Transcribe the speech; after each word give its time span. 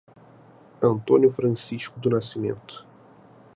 Antônio 0.81 1.29
Francisco 1.29 1.99
do 1.99 2.09
Nascimento 2.09 2.83